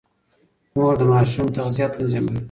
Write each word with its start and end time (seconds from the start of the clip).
مور 0.75 0.93
د 0.99 1.01
ماشوم 1.11 1.47
تغذيه 1.57 1.87
تنظيموي. 1.93 2.39